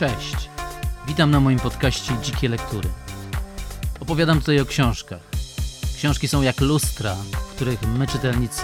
[0.00, 0.50] Cześć.
[1.06, 2.88] Witam na moim podcaście Dzikie Lektury.
[4.00, 5.20] Opowiadam tutaj o książkach.
[5.96, 8.62] Książki są jak lustra, w których my, czytelnicy,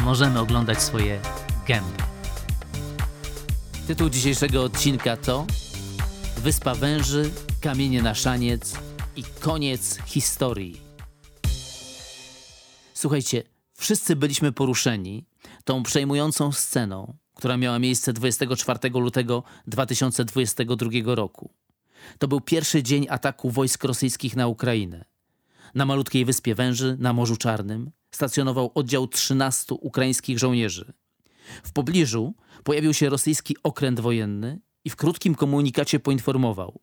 [0.00, 1.20] możemy oglądać swoje
[1.66, 2.02] gęby.
[3.86, 5.46] Tytuł dzisiejszego odcinka to
[6.36, 7.30] Wyspa Węży,
[7.60, 8.74] Kamienie na Szaniec
[9.16, 10.80] i koniec historii.
[12.94, 13.42] Słuchajcie,
[13.74, 15.24] wszyscy byliśmy poruszeni
[15.64, 21.50] tą przejmującą sceną, która miała miejsce 24 lutego 2022 roku.
[22.18, 25.04] To był pierwszy dzień ataku wojsk rosyjskich na Ukrainę.
[25.74, 30.92] Na malutkiej wyspie Węży, na Morzu Czarnym, stacjonował oddział 13 ukraińskich żołnierzy.
[31.62, 36.80] W pobliżu pojawił się rosyjski okręt wojenny i w krótkim komunikacie poinformował: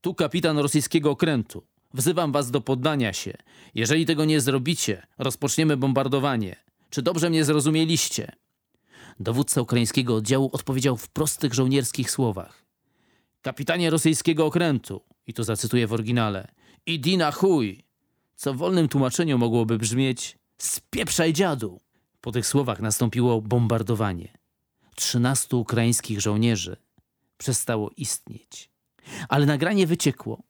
[0.00, 1.66] Tu kapitan rosyjskiego okrętu.
[1.94, 3.32] Wzywam was do poddania się.
[3.74, 6.56] Jeżeli tego nie zrobicie, rozpoczniemy bombardowanie.
[6.90, 8.32] Czy dobrze mnie zrozumieliście?
[9.20, 12.64] Dowódca ukraińskiego oddziału odpowiedział w prostych żołnierskich słowach.
[13.42, 16.48] Kapitanie rosyjskiego okrętu, i tu zacytuję w oryginale,
[16.86, 17.84] idi na chuj,
[18.36, 21.80] co w wolnym tłumaczeniu mogłoby brzmieć spieprzaj dziadu.
[22.20, 24.28] Po tych słowach nastąpiło bombardowanie.
[24.94, 26.76] Trzynastu ukraińskich żołnierzy
[27.38, 28.70] przestało istnieć.
[29.28, 30.42] Ale nagranie wyciekło.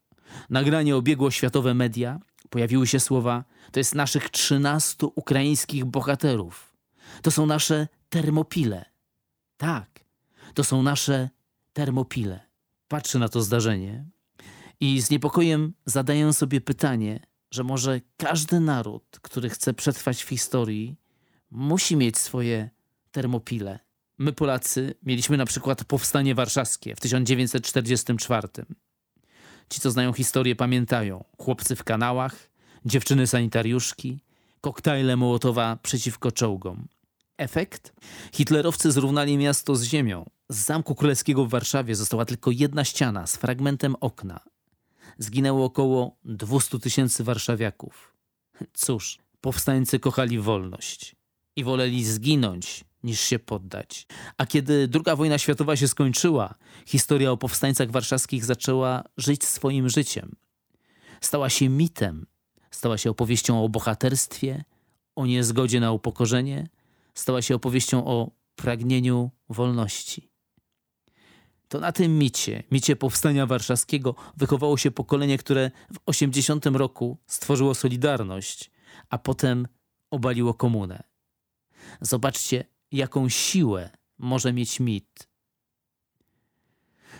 [0.50, 2.20] Nagranie obiegło światowe media.
[2.50, 6.75] Pojawiły się słowa: To jest naszych trzynastu ukraińskich bohaterów.
[7.22, 8.84] To są nasze termopile.
[9.56, 10.04] Tak,
[10.54, 11.30] to są nasze
[11.72, 12.40] termopile.
[12.88, 14.04] Patrzę na to zdarzenie
[14.80, 20.96] i z niepokojem zadaję sobie pytanie, że może każdy naród, który chce przetrwać w historii,
[21.50, 22.70] musi mieć swoje
[23.10, 23.78] termopile.
[24.18, 28.48] My, Polacy, mieliśmy na przykład powstanie warszawskie w 1944.
[29.68, 32.50] Ci, co znają historię, pamiętają chłopcy w kanałach,
[32.84, 34.20] dziewczyny sanitariuszki,
[34.60, 36.88] koktajle Mołotowa przeciwko czołgom.
[37.38, 37.92] Efekt?
[38.32, 40.30] Hitlerowcy zrównali miasto z ziemią.
[40.48, 44.40] Z Zamku Królewskiego w Warszawie została tylko jedna ściana z fragmentem okna.
[45.18, 48.14] Zginęło około 200 tysięcy warszawiaków.
[48.72, 51.16] Cóż, powstańcy kochali wolność
[51.56, 54.06] i woleli zginąć niż się poddać.
[54.38, 56.54] A kiedy II wojna światowa się skończyła,
[56.86, 60.36] historia o powstańcach warszawskich zaczęła żyć swoim życiem.
[61.20, 62.26] Stała się mitem,
[62.70, 64.64] stała się opowieścią o bohaterstwie,
[65.16, 66.68] o niezgodzie na upokorzenie,
[67.18, 70.30] stała się opowieścią o pragnieniu wolności.
[71.68, 77.74] To na tym micie, micie powstania warszawskiego, wychowało się pokolenie, które w 80 roku stworzyło
[77.74, 78.70] Solidarność,
[79.10, 79.68] a potem
[80.10, 81.02] obaliło komunę.
[82.00, 85.28] Zobaczcie, jaką siłę może mieć mit.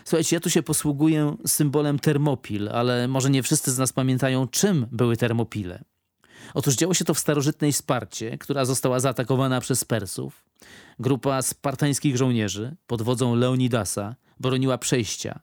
[0.05, 4.87] Słuchajcie, ja tu się posługuję symbolem termopil, ale może nie wszyscy z nas pamiętają, czym
[4.91, 5.83] były termopile.
[6.53, 10.45] Otóż działo się to w starożytnej Sparcie, która została zaatakowana przez Persów.
[10.99, 15.39] Grupa spartańskich żołnierzy pod wodzą Leonidasa broniła przejścia,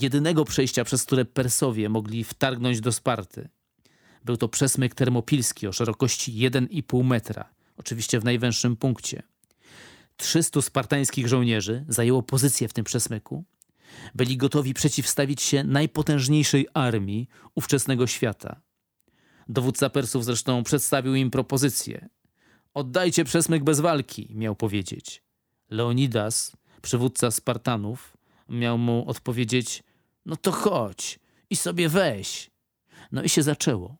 [0.00, 3.48] jedynego przejścia, przez które Persowie mogli wtargnąć do Sparty.
[4.24, 9.22] Był to przesmyk termopilski o szerokości 1,5 metra, oczywiście w najwęższym punkcie.
[10.16, 13.44] 300 spartańskich żołnierzy zajęło pozycję w tym przesmyku.
[14.14, 18.60] Byli gotowi przeciwstawić się najpotężniejszej armii ówczesnego świata.
[19.48, 22.08] Dowódca Persów zresztą przedstawił im propozycję.
[22.74, 25.22] Oddajcie przesmyk bez walki, miał powiedzieć.
[25.70, 28.16] Leonidas, przywódca Spartanów,
[28.48, 29.82] miał mu odpowiedzieć:
[30.26, 31.18] No to chodź
[31.50, 32.50] i sobie weź.
[33.12, 33.96] No i się zaczęło.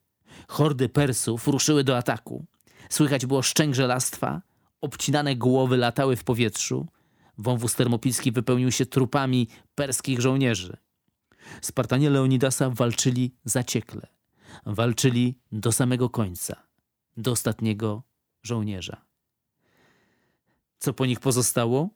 [0.49, 2.47] Hordy Persów ruszyły do ataku.
[2.91, 4.43] Słychać było szczęk żelastwa,
[4.81, 6.87] obcinane głowy latały w powietrzu.
[7.39, 10.77] Wąwóz termopilski wypełnił się trupami perskich żołnierzy.
[11.61, 14.18] Spartanie Leonidasa walczyli zaciekle.
[14.67, 16.63] Walczyli do samego końca,
[17.17, 18.03] do ostatniego
[18.43, 19.05] żołnierza.
[20.79, 21.89] Co po nich pozostało?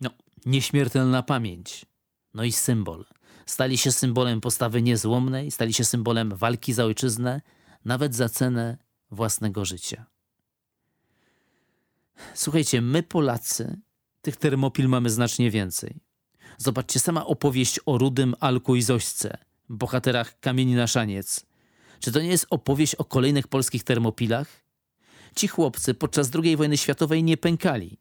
[0.00, 0.10] No,
[0.46, 1.86] nieśmiertelna pamięć.
[2.34, 3.04] No i symbol.
[3.46, 7.40] Stali się symbolem postawy niezłomnej, stali się symbolem walki za ojczyznę,
[7.84, 8.78] nawet za cenę
[9.10, 10.06] własnego życia.
[12.34, 13.80] Słuchajcie, my Polacy
[14.22, 16.00] tych termopil mamy znacznie więcej.
[16.58, 19.38] Zobaczcie, sama opowieść o Rudym, Alku i Zośce,
[19.68, 21.46] bohaterach Kamieni na Szaniec.
[22.00, 24.64] Czy to nie jest opowieść o kolejnych polskich termopilach?
[25.36, 27.98] Ci chłopcy podczas II wojny światowej nie pękali.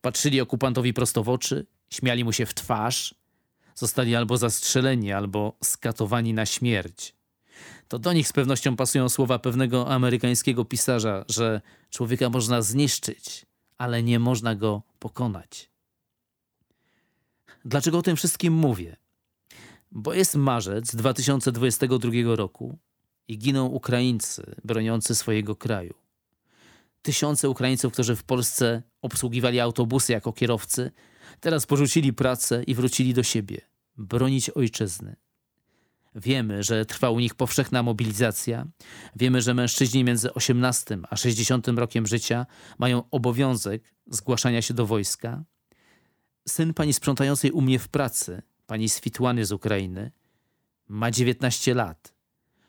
[0.00, 3.14] Patrzyli okupantowi prosto w oczy, śmiali mu się w twarz,
[3.74, 7.14] zostali albo zastrzeleni, albo skatowani na śmierć.
[7.88, 13.46] To do nich z pewnością pasują słowa pewnego amerykańskiego pisarza, że człowieka można zniszczyć,
[13.78, 15.70] ale nie można go pokonać.
[17.64, 18.96] Dlaczego o tym wszystkim mówię?
[19.94, 22.78] Bo jest marzec 2022 roku
[23.28, 25.94] i giną Ukraińcy broniący swojego kraju.
[27.02, 30.90] Tysiące Ukraińców, którzy w Polsce obsługiwali autobusy jako kierowcy,
[31.40, 33.60] Teraz porzucili pracę i wrócili do siebie,
[33.96, 35.16] bronić ojczyzny.
[36.14, 38.66] Wiemy, że trwa u nich powszechna mobilizacja.
[39.16, 42.46] Wiemy, że mężczyźni między 18 a 60 rokiem życia
[42.78, 45.44] mają obowiązek zgłaszania się do wojska.
[46.48, 50.12] Syn pani sprzątającej u mnie w pracy, pani Switłany z Ukrainy,
[50.88, 52.14] ma 19 lat.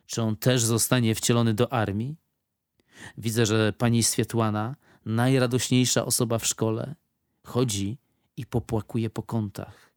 [0.06, 2.16] Czy on też zostanie wcielony do armii?
[3.18, 4.76] Widzę, że pani Swietłana,
[5.06, 6.96] najradośniejsza osoba w szkole,
[7.44, 7.98] chodzi
[8.38, 9.94] i popłakuje po kątach.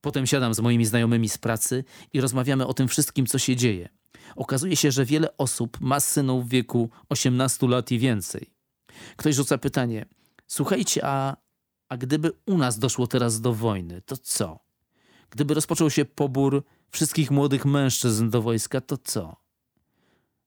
[0.00, 3.88] Potem siadam z moimi znajomymi z pracy i rozmawiamy o tym wszystkim, co się dzieje.
[4.36, 8.50] Okazuje się, że wiele osób ma synów w wieku 18 lat i więcej.
[9.16, 10.06] Ktoś rzuca pytanie:
[10.46, 11.36] Słuchajcie, a,
[11.94, 14.58] a gdyby u nas doszło teraz do wojny, to co?
[15.30, 19.36] Gdyby rozpoczął się pobór wszystkich młodych mężczyzn do wojska, to co?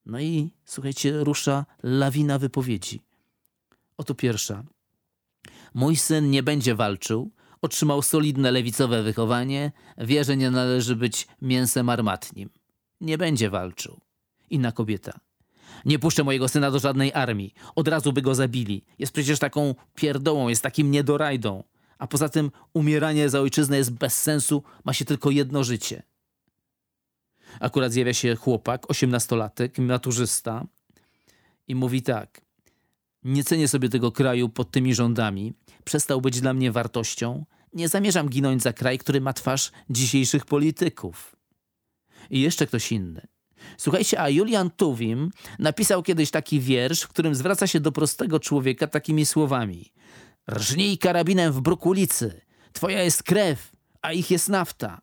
[0.05, 3.01] No i słuchajcie, rusza lawina wypowiedzi.
[3.97, 4.63] Oto pierwsza.
[5.73, 11.89] Mój syn nie będzie walczył, otrzymał solidne lewicowe wychowanie, wie, że nie należy być mięsem
[11.89, 12.49] armatnim.
[13.01, 13.99] Nie będzie walczył.
[14.49, 15.19] Inna kobieta.
[15.85, 17.53] Nie puszczę mojego syna do żadnej armii.
[17.75, 18.85] Od razu by go zabili.
[18.99, 21.63] Jest przecież taką pierdołą, jest takim niedorajdą.
[21.97, 26.03] A poza tym umieranie za ojczyznę jest bez sensu, ma się tylko jedno życie.
[27.59, 30.65] Akurat zjawia się chłopak, osiemnastolatek, maturzysta
[31.67, 32.41] i mówi tak.
[33.23, 35.53] Nie cenię sobie tego kraju pod tymi rządami.
[35.83, 37.45] Przestał być dla mnie wartością.
[37.73, 41.35] Nie zamierzam ginąć za kraj, który ma twarz dzisiejszych polityków.
[42.29, 43.27] I jeszcze ktoś inny.
[43.77, 45.29] Słuchajcie, a Julian Tuwim
[45.59, 49.91] napisał kiedyś taki wiersz, w którym zwraca się do prostego człowieka takimi słowami.
[50.51, 52.41] Rżnij karabinem w bruk ulicy.
[52.73, 53.71] Twoja jest krew,
[54.01, 55.01] a ich jest nafta.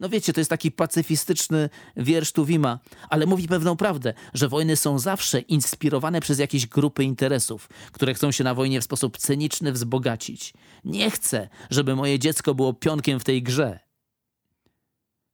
[0.00, 2.78] No wiecie, to jest taki pacyfistyczny wiersz Tuwima,
[3.08, 8.30] ale mówi pewną prawdę, że wojny są zawsze inspirowane przez jakieś grupy interesów, które chcą
[8.30, 10.54] się na wojnie w sposób cyniczny wzbogacić.
[10.84, 13.80] Nie chcę, żeby moje dziecko było pionkiem w tej grze.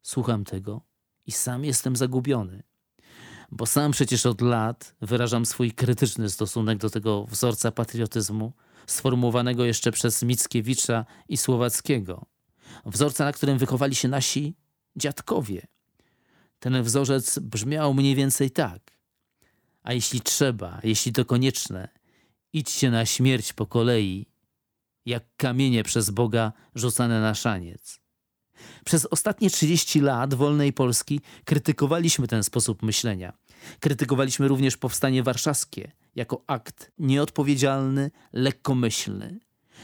[0.03, 0.83] Słucham tego
[1.27, 2.68] i sam jestem zagubiony.
[3.51, 8.53] Bo sam przecież od lat wyrażam swój krytyczny stosunek do tego wzorca patriotyzmu,
[8.87, 12.27] sformułowanego jeszcze przez Mickiewicza i Słowackiego
[12.87, 14.57] wzorca, na którym wychowali się nasi
[14.97, 15.67] dziadkowie.
[16.59, 18.99] Ten wzorzec brzmiał mniej więcej tak.
[19.83, 21.89] A jeśli trzeba, jeśli to konieczne,
[22.53, 24.27] idźcie na śmierć po kolei,
[25.07, 28.01] jak kamienie przez Boga rzucane na szaniec.
[28.85, 33.33] Przez ostatnie 30 lat wolnej Polski krytykowaliśmy ten sposób myślenia.
[33.81, 39.41] Krytykowaliśmy również powstanie warszawskie jako akt nieodpowiedzialny, lekkomyślny.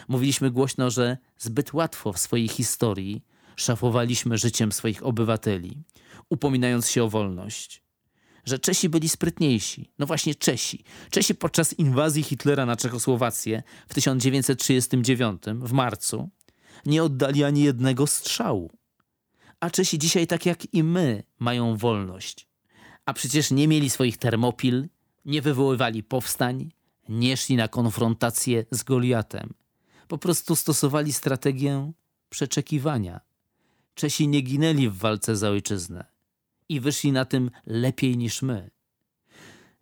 [0.08, 3.24] Mówiliśmy głośno, że zbyt łatwo w swojej historii
[3.56, 5.82] szafowaliśmy życiem swoich obywateli,
[6.30, 7.82] upominając się o wolność.
[8.44, 9.90] Że Czesi byli sprytniejsi.
[9.98, 10.84] No właśnie Czesi.
[11.10, 16.30] Czesi podczas inwazji Hitlera na Czechosłowację w 1939 w marcu
[16.86, 18.70] nie oddali ani jednego strzału.
[19.60, 22.48] A Czesi dzisiaj, tak jak i my, mają wolność.
[23.06, 24.88] A przecież nie mieli swoich termopil,
[25.24, 26.72] nie wywoływali powstań,
[27.08, 29.54] nie szli na konfrontację z Goliatem
[30.08, 31.92] po prostu stosowali strategię
[32.28, 33.20] przeczekiwania.
[33.94, 36.04] Czesi nie ginęli w walce za ojczyznę
[36.68, 38.70] i wyszli na tym lepiej niż my.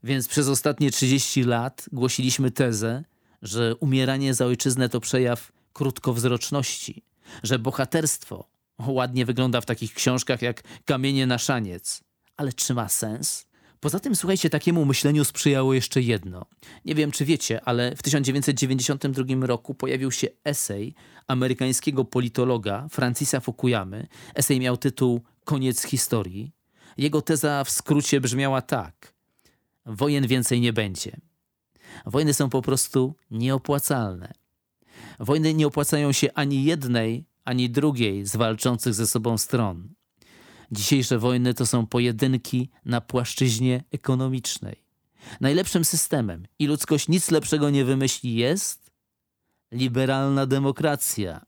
[0.03, 3.05] Więc przez ostatnie 30 lat głosiliśmy tezę,
[3.43, 7.03] że umieranie za ojczyznę to przejaw krótkowzroczności,
[7.43, 12.05] że bohaterstwo ładnie wygląda w takich książkach jak Kamienie na szaniec.
[12.37, 13.47] Ale czy ma sens?
[13.81, 16.47] Poza tym, słuchajcie, takiemu myśleniu sprzyjało jeszcze jedno.
[16.85, 20.95] Nie wiem, czy wiecie, ale w 1992 roku pojawił się esej
[21.27, 24.07] amerykańskiego politologa Francisa Fukuyamy.
[24.35, 26.53] Esej miał tytuł Koniec historii.
[26.97, 29.15] Jego teza w skrócie brzmiała tak:
[29.87, 31.21] Wojen więcej nie będzie.
[32.07, 34.42] Wojny są po prostu nieopłacalne.
[35.21, 39.89] Wojny nie opłacają się ani jednej, ani drugiej z walczących ze sobą stron.
[40.73, 44.83] Dzisiejsze wojny to są pojedynki na płaszczyźnie ekonomicznej.
[45.41, 48.93] Najlepszym systemem i ludzkość nic lepszego nie wymyśli jest
[49.73, 51.41] liberalna demokracja.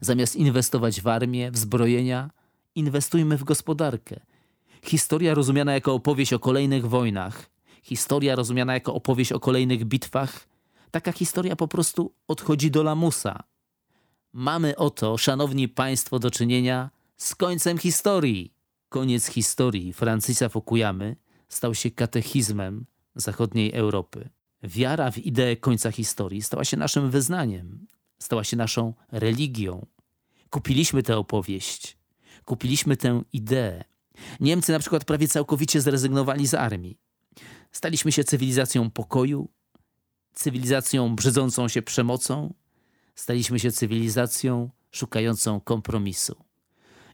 [0.00, 2.30] Zamiast inwestować w armię, w zbrojenia,
[2.74, 4.20] inwestujmy w gospodarkę.
[4.84, 7.50] Historia rozumiana jako opowieść o kolejnych wojnach,
[7.82, 10.48] historia rozumiana jako opowieść o kolejnych bitwach,
[10.92, 13.42] taka historia po prostu odchodzi do lamusa.
[14.32, 18.54] Mamy oto, szanowni państwo, do czynienia z końcem historii.
[18.88, 21.16] Koniec historii Francisa Fukuyamy
[21.48, 24.28] stał się katechizmem zachodniej Europy.
[24.62, 27.86] Wiara w ideę końca historii stała się naszym wyznaniem,
[28.18, 29.86] stała się naszą religią.
[30.50, 31.98] Kupiliśmy tę opowieść,
[32.44, 33.84] kupiliśmy tę ideę.
[34.40, 36.98] Niemcy na przykład prawie całkowicie zrezygnowali z armii.
[37.72, 39.48] Staliśmy się cywilizacją pokoju,
[40.34, 42.54] cywilizacją brzydzącą się przemocą,
[43.14, 46.36] Staliśmy się cywilizacją szukającą kompromisu.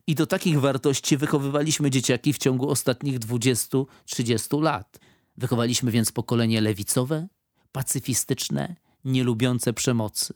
[0.06, 4.98] I do takich wartości wychowywaliśmy dzieciaki w ciągu ostatnich 20-30 lat.
[5.37, 7.28] Wychowaliśmy więc pokolenie lewicowe,
[7.72, 10.34] pacyfistyczne, nielubiące przemocy.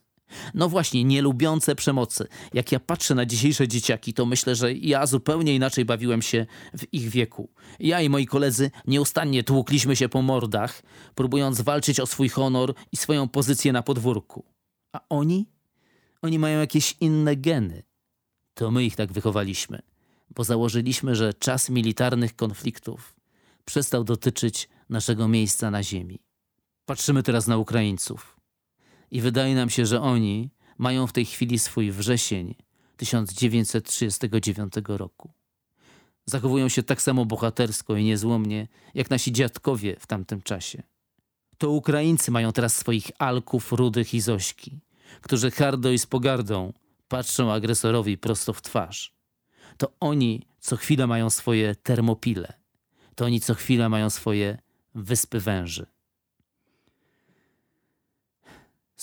[0.54, 2.26] No właśnie, nielubiące przemocy.
[2.54, 6.46] Jak ja patrzę na dzisiejsze dzieciaki, to myślę, że ja zupełnie inaczej bawiłem się
[6.78, 7.50] w ich wieku.
[7.80, 10.82] Ja i moi koledzy nieustannie tłukliśmy się po mordach,
[11.14, 14.44] próbując walczyć o swój honor i swoją pozycję na podwórku.
[14.92, 15.46] A oni?
[16.22, 17.82] Oni mają jakieś inne geny.
[18.54, 19.82] To my ich tak wychowaliśmy,
[20.30, 23.14] bo założyliśmy, że czas militarnych konfliktów
[23.64, 26.18] przestał dotyczyć naszego miejsca na ziemi.
[26.86, 28.31] Patrzymy teraz na Ukraińców
[29.12, 32.54] i wydaje nam się, że oni mają w tej chwili swój wrzesień
[32.96, 35.32] 1939 roku.
[36.26, 40.82] Zachowują się tak samo bohatersko i niezłomnie, jak nasi dziadkowie w tamtym czasie.
[41.58, 44.80] To Ukraińcy mają teraz swoich Alków, Rudych i Zośki,
[45.20, 46.72] którzy hardo i z pogardą
[47.08, 49.14] patrzą agresorowi prosto w twarz.
[49.76, 52.52] To oni co chwilę mają swoje termopile.
[53.14, 54.58] To oni co chwilę mają swoje
[54.94, 55.86] wyspy węży.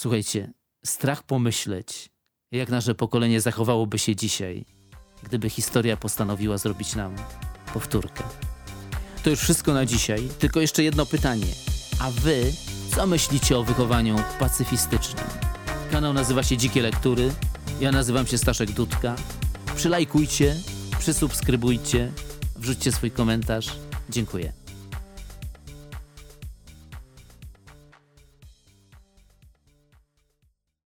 [0.02, 0.54] Słuchajcie,
[0.86, 2.10] strach pomyśleć,
[2.52, 4.66] jak nasze pokolenie zachowałoby się dzisiaj,
[5.24, 7.16] gdyby historia postanowiła zrobić nam
[7.74, 8.24] powtórkę.
[9.24, 11.48] To już wszystko na dzisiaj, tylko jeszcze jedno pytanie.
[12.00, 12.54] A wy,
[12.96, 15.26] co myślicie o wychowaniu pacyfistycznym?
[15.92, 17.32] Kanał nazywa się Dzikie Lektury.
[17.82, 19.16] Ja nazywam się Staszek Dudka.
[19.76, 20.56] Przylajkujcie,
[21.00, 22.12] przysubskrybujcie,
[22.56, 23.68] wrzućcie swój komentarz.
[24.10, 24.59] Dziękuję.